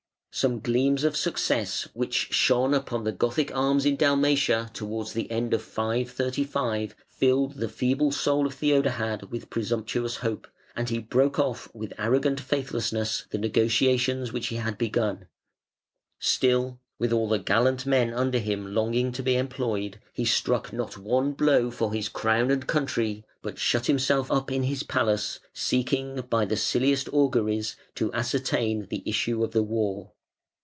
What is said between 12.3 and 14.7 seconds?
faithlessness the negotiations which he